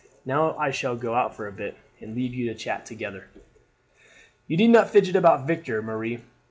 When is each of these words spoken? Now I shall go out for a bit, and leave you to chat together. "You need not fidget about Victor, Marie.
Now 0.25 0.55
I 0.57 0.71
shall 0.71 0.95
go 0.95 1.13
out 1.13 1.35
for 1.35 1.45
a 1.45 1.51
bit, 1.51 1.77
and 1.99 2.15
leave 2.15 2.33
you 2.33 2.47
to 2.51 2.57
chat 2.57 2.87
together. 2.87 3.25
"You 4.47 4.57
need 4.57 4.69
not 4.71 4.89
fidget 4.89 5.15
about 5.15 5.45
Victor, 5.45 5.79
Marie. 5.83 6.21